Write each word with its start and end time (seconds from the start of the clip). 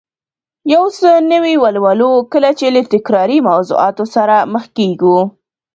یو 0.73 0.83
څه 0.97 1.09
نوي 1.31 1.55
ولولو، 1.63 2.11
کله 2.31 2.49
چې 2.59 2.65
له 2.75 2.81
تکراري 2.93 3.37
موضوعاتو 3.49 4.03
سره 4.15 4.35
مخ 4.53 4.65
کېږو 4.77 5.17